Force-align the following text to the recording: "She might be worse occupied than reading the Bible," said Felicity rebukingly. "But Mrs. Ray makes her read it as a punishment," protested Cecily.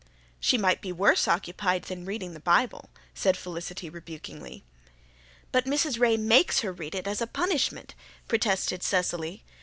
"She 0.39 0.57
might 0.57 0.81
be 0.81 0.91
worse 0.91 1.27
occupied 1.27 1.83
than 1.83 2.05
reading 2.07 2.33
the 2.33 2.39
Bible," 2.39 2.89
said 3.13 3.37
Felicity 3.37 3.87
rebukingly. 3.87 4.63
"But 5.51 5.65
Mrs. 5.65 5.99
Ray 5.99 6.17
makes 6.17 6.61
her 6.61 6.73
read 6.73 6.95
it 6.95 7.05
as 7.05 7.21
a 7.21 7.27
punishment," 7.27 7.93
protested 8.27 8.81
Cecily. 8.81 9.43